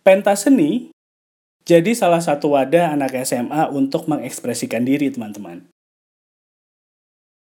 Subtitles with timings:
[0.00, 0.88] Pentas seni
[1.68, 5.68] jadi salah satu wadah anak SMA untuk mengekspresikan diri, teman-teman.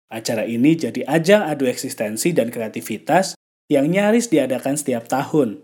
[0.09, 3.37] Acara ini jadi ajang adu eksistensi dan kreativitas
[3.69, 5.61] yang nyaris diadakan setiap tahun.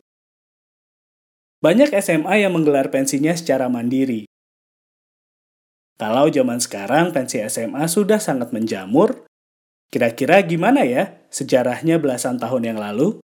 [1.63, 4.27] Banyak SMA yang menggelar pensinya secara mandiri.
[5.95, 9.23] Kalau zaman sekarang pensi SMA sudah sangat menjamur,
[9.87, 13.23] kira-kira gimana ya sejarahnya belasan tahun yang lalu?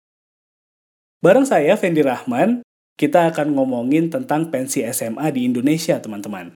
[1.22, 6.54] Bareng saya, Fendi Rahman, kita akan ngomongin tentang pensi SMA di Indonesia, teman-teman.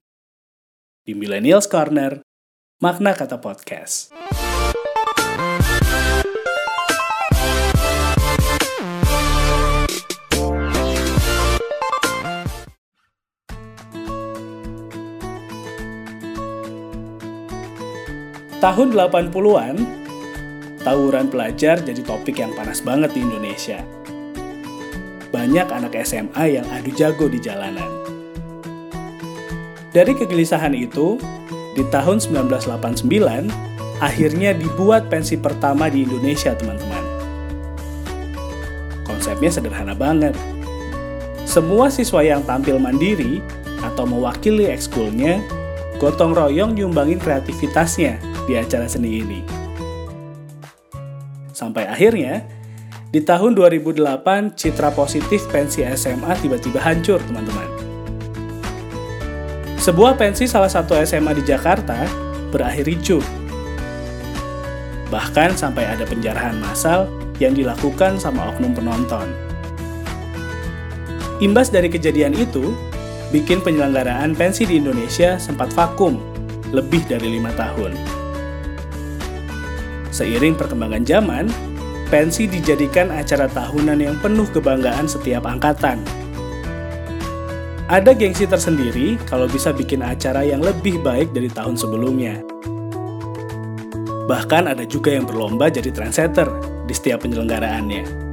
[1.02, 2.22] Di Millennials Corner,
[2.78, 4.14] makna kata podcast.
[18.58, 19.76] Tahun 80-an,
[20.82, 23.86] tawuran pelajar jadi topik yang panas banget di Indonesia.
[25.38, 27.86] Banyak anak SMA yang adu jago di jalanan.
[29.94, 31.14] Dari kegelisahan itu,
[31.78, 33.46] di tahun 1989,
[34.02, 37.04] akhirnya dibuat pensi pertama di Indonesia, teman-teman.
[39.06, 40.34] Konsepnya sederhana banget.
[41.46, 43.38] Semua siswa yang tampil mandiri
[43.86, 45.38] atau mewakili ekskulnya
[46.02, 48.18] gotong royong nyumbangin kreativitasnya
[48.50, 49.40] di acara seni ini.
[51.54, 52.57] Sampai akhirnya,
[53.08, 57.68] di tahun 2008, citra positif pensi SMA tiba-tiba hancur, teman-teman.
[59.80, 62.04] Sebuah pensi salah satu SMA di Jakarta
[62.52, 63.24] berakhir ricuh.
[65.08, 67.08] Bahkan sampai ada penjarahan massal
[67.40, 69.32] yang dilakukan sama oknum penonton.
[71.40, 72.76] Imbas dari kejadian itu,
[73.32, 76.20] bikin penyelenggaraan pensi di Indonesia sempat vakum
[76.76, 77.96] lebih dari lima tahun.
[80.12, 81.48] Seiring perkembangan zaman,
[82.08, 86.00] pensi dijadikan acara tahunan yang penuh kebanggaan setiap angkatan.
[87.88, 92.40] Ada gengsi tersendiri kalau bisa bikin acara yang lebih baik dari tahun sebelumnya.
[94.28, 96.48] Bahkan ada juga yang berlomba jadi trendsetter
[96.84, 98.28] di setiap penyelenggaraannya.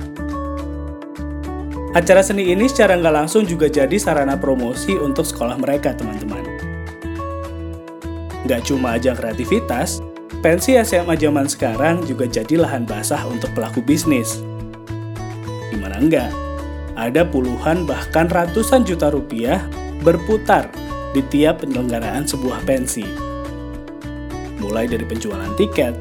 [1.96, 6.44] Acara seni ini secara nggak langsung juga jadi sarana promosi untuk sekolah mereka, teman-teman.
[8.44, 14.42] Nggak cuma ajang kreativitas, Pensi SMA zaman sekarang juga jadi lahan basah untuk pelaku bisnis.
[15.70, 16.34] Gimana enggak?
[16.98, 19.62] Ada puluhan bahkan ratusan juta rupiah
[20.02, 20.70] berputar
[21.14, 23.06] di tiap penyelenggaraan sebuah pensi.
[24.58, 25.94] Mulai dari penjualan tiket,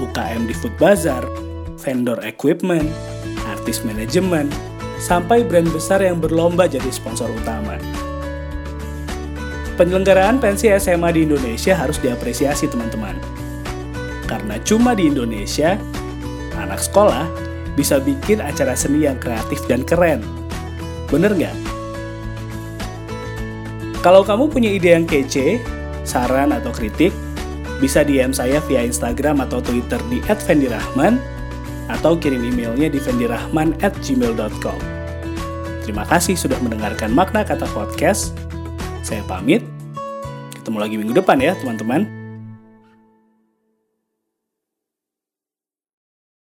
[0.00, 1.24] UKM di food bazar,
[1.76, 2.88] vendor equipment,
[3.44, 4.48] artis manajemen,
[4.96, 7.76] sampai brand besar yang berlomba jadi sponsor utama.
[9.76, 13.40] Penyelenggaraan pensi SMA di Indonesia harus diapresiasi teman-teman
[14.30, 15.74] karena cuma di Indonesia,
[16.54, 17.26] anak sekolah
[17.74, 20.22] bisa bikin acara seni yang kreatif dan keren.
[21.10, 21.56] Bener nggak?
[24.06, 25.58] Kalau kamu punya ide yang kece,
[26.06, 27.10] saran atau kritik,
[27.82, 31.18] bisa DM saya via Instagram atau Twitter di @vendirahman
[31.90, 34.78] atau kirim emailnya di vendirahman@gmail.com.
[35.82, 38.32] Terima kasih sudah mendengarkan makna kata podcast.
[39.02, 39.66] Saya pamit.
[40.54, 42.19] Ketemu lagi minggu depan ya, teman-teman.